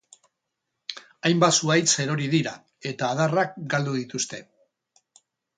Hainbat 1.29 1.57
zuhaitz 1.59 1.93
erori 2.05 2.31
dira, 2.33 2.55
edo 2.93 3.09
adarrak 3.11 3.55
galdu 3.75 3.95
dituzte. 4.03 4.45